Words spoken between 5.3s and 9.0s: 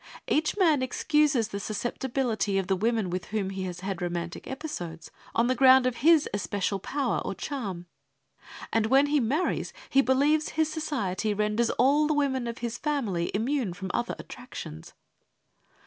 on the ground of his especial power or charm. And